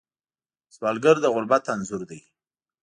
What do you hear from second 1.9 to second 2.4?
دی